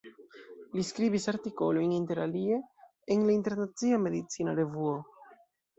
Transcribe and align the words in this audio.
Li 0.77 0.85
skribis 0.87 1.27
artikolojn 1.33 1.93
interalie 1.99 2.59
en 3.17 3.29
la 3.29 3.39
Internacia 3.39 4.05
Medicina 4.09 4.59
Revuo. 4.63 5.01